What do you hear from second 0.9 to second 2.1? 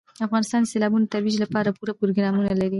د ترویج لپاره پوره